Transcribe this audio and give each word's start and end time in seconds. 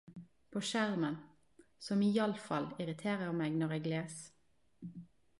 På 0.51 0.61
skjermen- 0.61 1.17
som 1.87 1.99
iallfall 2.05 2.65
irriterer 2.85 3.35
meg 3.41 3.59
når 3.59 3.75
eg 3.77 3.91
les. 3.93 4.17